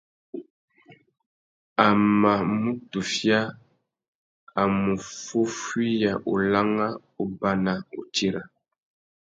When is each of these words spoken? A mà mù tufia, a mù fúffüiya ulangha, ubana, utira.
A 1.85 1.87
mà 2.21 2.33
mù 2.61 2.71
tufia, 2.91 3.39
a 4.61 4.63
mù 4.79 4.93
fúffüiya 5.21 6.11
ulangha, 6.31 6.87
ubana, 7.23 7.73
utira. 7.99 8.41